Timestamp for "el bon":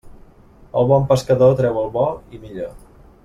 0.81-1.05